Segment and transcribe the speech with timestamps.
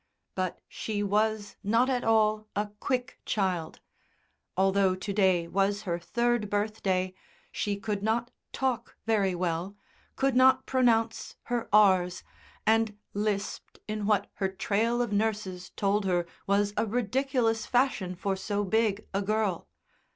[0.33, 3.81] But she was not at all a quick child;
[4.57, 7.13] although to day was her third birthday
[7.51, 9.75] she could not talk very well,
[10.15, 12.23] could not pronounce her r's,
[12.65, 18.35] and lisped in what her trail of nurses told her was a ridiculous fashion for
[18.35, 19.67] so big a girl.